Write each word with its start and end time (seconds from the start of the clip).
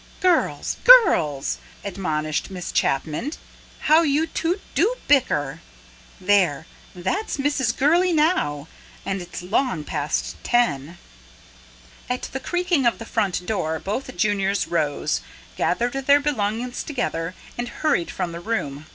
"Girls, 0.19 0.77
girls!" 0.83 1.59
admonished 1.83 2.49
Miss 2.49 2.71
Chapman. 2.71 3.33
"How 3.81 4.01
you 4.01 4.25
two 4.25 4.59
do 4.73 4.95
bicker. 5.07 5.61
There, 6.19 6.65
that's 6.95 7.37
Mrs. 7.37 7.77
Gurley 7.77 8.11
now! 8.11 8.67
And 9.05 9.21
it's 9.21 9.43
long 9.43 9.83
past 9.83 10.37
ten." 10.41 10.97
At 12.09 12.23
the 12.31 12.39
creaking 12.39 12.87
of 12.87 12.97
the 12.97 13.05
front 13.05 13.45
door 13.45 13.77
both 13.77 14.17
juniors 14.17 14.65
rose, 14.67 15.21
gathered 15.55 15.93
their 15.93 16.19
belongings 16.19 16.81
together, 16.83 17.35
and 17.55 17.67
hurried 17.69 18.09
from 18.09 18.31
the 18.31 18.39
room. 18.39 18.87